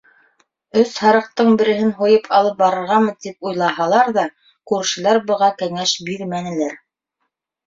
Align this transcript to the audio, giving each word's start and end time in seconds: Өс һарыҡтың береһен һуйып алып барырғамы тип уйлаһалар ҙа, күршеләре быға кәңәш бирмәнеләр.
Өс 0.83 0.93
һарыҡтың 1.01 1.51
береһен 1.59 1.91
һуйып 1.99 2.25
алып 2.37 2.57
барырғамы 2.61 3.11
тип 3.27 3.47
уйлаһалар 3.51 4.11
ҙа, 4.17 4.25
күршеләре 4.73 5.23
быға 5.29 5.51
кәңәш 5.61 5.95
бирмәнеләр. 6.11 6.75